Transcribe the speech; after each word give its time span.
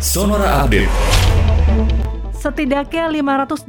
Sonora 0.00 0.62
Update. 0.64 1.27
Setidaknya 2.38 3.10
588 3.10 3.66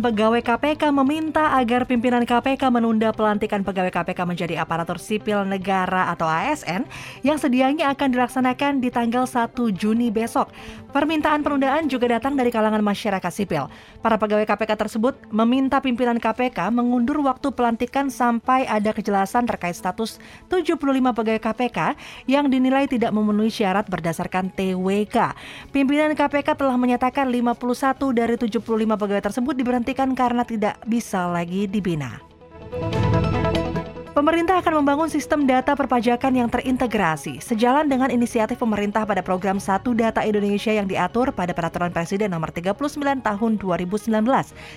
pegawai 0.00 0.40
KPK 0.40 0.88
meminta 0.88 1.52
agar 1.52 1.84
pimpinan 1.84 2.24
KPK 2.24 2.72
menunda 2.72 3.12
pelantikan 3.12 3.60
pegawai 3.60 3.92
KPK 3.92 4.24
menjadi 4.24 4.64
aparatur 4.64 4.96
sipil 4.96 5.44
negara 5.44 6.08
atau 6.08 6.24
ASN 6.24 6.88
yang 7.20 7.36
sedianya 7.36 7.92
akan 7.92 8.08
dilaksanakan 8.16 8.80
di 8.80 8.88
tanggal 8.88 9.28
1 9.28 9.52
Juni 9.76 10.08
besok. 10.08 10.48
Permintaan 10.96 11.44
penundaan 11.44 11.92
juga 11.92 12.08
datang 12.08 12.40
dari 12.40 12.48
kalangan 12.48 12.80
masyarakat 12.80 13.28
sipil. 13.28 13.68
Para 14.00 14.16
pegawai 14.16 14.48
KPK 14.48 14.88
tersebut 14.88 15.28
meminta 15.28 15.84
pimpinan 15.84 16.16
KPK 16.16 16.72
mengundur 16.72 17.20
waktu 17.20 17.52
pelantikan 17.52 18.08
sampai 18.08 18.64
ada 18.64 18.96
kejelasan 18.96 19.44
terkait 19.44 19.76
status 19.76 20.16
75 20.48 20.80
pegawai 20.88 21.42
KPK 21.52 22.00
yang 22.32 22.48
dinilai 22.48 22.88
tidak 22.88 23.12
memenuhi 23.12 23.52
syarat 23.52 23.84
berdasarkan 23.92 24.56
TWK. 24.56 25.36
Pimpinan 25.68 26.16
KPK 26.16 26.56
telah 26.56 26.80
menyatakan 26.80 27.28
50 27.28 27.58
51 27.58 27.67
dari 28.12 28.36
75 28.36 28.60
pegawai 28.68 29.24
tersebut 29.24 29.54
diberhentikan 29.56 30.12
karena 30.12 30.44
tidak 30.44 30.76
bisa 30.84 31.26
lagi 31.26 31.64
dibina. 31.66 32.27
Pemerintah 34.18 34.58
akan 34.58 34.82
membangun 34.82 35.06
sistem 35.06 35.46
data 35.46 35.78
perpajakan 35.78 36.34
yang 36.34 36.50
terintegrasi, 36.50 37.38
sejalan 37.38 37.86
dengan 37.86 38.10
inisiatif 38.10 38.58
pemerintah 38.58 39.06
pada 39.06 39.22
program 39.22 39.62
Satu 39.62 39.94
Data 39.94 40.26
Indonesia 40.26 40.74
yang 40.74 40.90
diatur 40.90 41.30
pada 41.30 41.54
Peraturan 41.54 41.94
Presiden 41.94 42.34
Nomor 42.34 42.50
39 42.50 42.74
Tahun 42.98 43.52
2019. 43.62 44.10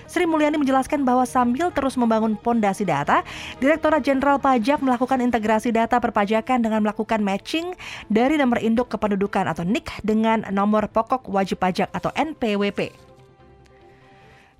Sri 0.05 0.29
Mulyani 0.29 0.61
menjelaskan 0.61 1.01
bahwa 1.01 1.25
sambil 1.25 1.73
terus 1.73 1.97
membangun 1.97 2.37
pondasi 2.37 2.85
data, 2.85 3.25
Direktorat 3.57 4.05
Jenderal 4.05 4.37
Pajak 4.37 4.77
melakukan 4.77 5.17
integrasi 5.17 5.73
data 5.73 5.97
perpajakan 5.97 6.61
dengan 6.61 6.85
melakukan 6.85 7.25
matching 7.25 7.73
dari 8.13 8.37
nomor 8.37 8.61
induk 8.61 8.93
kependudukan 8.93 9.57
atau 9.57 9.65
NIK 9.65 10.05
dengan 10.05 10.45
nomor 10.53 10.85
pokok 10.85 11.25
wajib 11.33 11.57
pajak 11.57 11.89
atau 11.97 12.13
NPWP. 12.13 13.10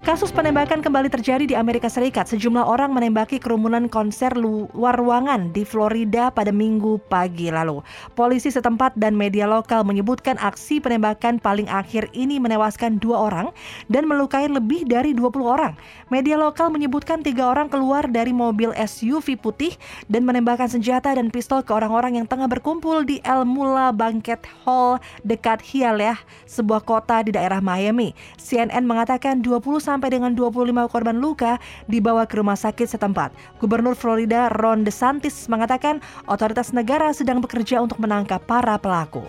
Kasus 0.02 0.33
penembakan 0.33 0.81
kembali 0.81 1.13
terjadi 1.13 1.45
di 1.45 1.53
Amerika 1.53 1.85
Serikat. 1.85 2.25
Sejumlah 2.25 2.66
orang 2.66 2.89
menembaki 2.89 3.38
kerumunan 3.38 3.85
konser 3.85 4.33
luar 4.33 4.97
ruangan 4.97 5.53
di 5.53 5.61
Florida 5.61 6.33
pada 6.33 6.49
minggu 6.49 6.97
pagi 7.05 7.53
lalu. 7.53 7.85
Polisi 8.17 8.49
setempat 8.49 8.97
dan 8.97 9.13
media 9.13 9.45
lokal 9.45 9.85
menyebutkan 9.85 10.41
aksi 10.41 10.81
penembakan 10.81 11.38
paling 11.38 11.69
akhir 11.69 12.09
ini 12.17 12.41
menewaskan 12.41 12.97
dua 12.97 13.30
orang 13.30 13.53
dan 13.93 14.09
melukai 14.09 14.49
lebih 14.49 14.89
dari 14.89 15.13
20 15.13 15.38
orang. 15.45 15.77
Media 16.09 16.33
lokal 16.33 16.73
menyebutkan 16.73 17.21
tiga 17.21 17.53
orang 17.53 17.69
keluar 17.69 18.09
dari 18.09 18.33
mobil 18.33 18.73
SUV 18.73 19.38
putih 19.38 19.77
dan 20.09 20.25
menembakkan 20.25 20.65
senjata 20.65 21.13
dan 21.13 21.30
pistol 21.30 21.61
ke 21.61 21.77
orang-orang 21.77 22.17
yang 22.17 22.25
tengah 22.25 22.49
berkumpul 22.49 23.05
di 23.05 23.21
El 23.21 23.45
Mula 23.45 23.93
Banquet 23.93 24.41
Hall 24.65 24.97
dekat 25.21 25.61
Hialeah, 25.61 26.17
sebuah 26.49 26.89
kota 26.89 27.21
di 27.21 27.38
daerah 27.38 27.61
Miami. 27.61 28.17
CNN 28.41 28.81
mengatakan 28.81 29.45
20 29.45 29.91
sampai 29.92 30.16
dengan 30.16 30.31
25 30.31 30.72
korban 30.88 31.20
luka 31.20 31.59
dibawa 31.92 32.23
ke 32.23 32.39
rumah 32.39 32.56
sakit 32.56 32.88
setempat. 32.88 33.36
Gubernur 33.59 34.00
Florida 34.00 34.48
Ron 34.48 34.88
DeSantis 34.88 35.52
mengatakan 35.52 36.00
otoritas 36.31 36.72
negara 36.72 37.11
sedang 37.11 37.44
bekerja 37.44 37.83
untuk 37.83 38.00
menangkap 38.00 38.39
para 38.48 38.80
pelaku. 38.80 39.28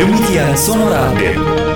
Demikian 0.00 0.52
Sonora 0.56 1.12
Update. 1.12 1.69